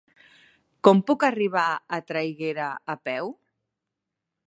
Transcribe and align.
Com 0.87 1.01
puc 1.11 1.27
arribar 1.27 1.67
a 1.69 2.01
Traiguera 2.13 2.73
a 2.95 2.99
peu? 3.11 3.33